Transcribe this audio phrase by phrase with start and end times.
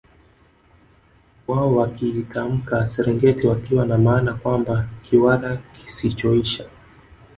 [1.47, 6.67] Wao wakiitamka Serengiti wakiwa na maana kwamba Kiwara kisichoisha